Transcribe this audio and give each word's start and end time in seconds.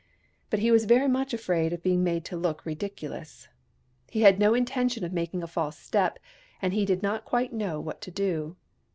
But 0.49 0.57
he 0.61 0.71
was 0.71 0.85
very 0.85 1.07
much 1.07 1.31
afraid 1.31 1.73
of 1.73 1.83
being 1.83 2.03
made 2.03 2.25
to 2.25 2.35
look 2.35 2.65
ridiculous. 2.65 3.47
H2 4.11 4.21
had 4.21 4.39
no 4.39 4.55
intention 4.55 5.03
of 5.03 5.13
making 5.13 5.43
a 5.43 5.47
false 5.47 5.77
step, 5.77 6.17
and 6.59 6.73
he 6.73 6.87
d^d 6.87 7.03
not 7.03 7.23
quite 7.23 7.53
know 7.53 7.79
what 7.79 8.01
to 8.01 8.09
do. 8.09 8.55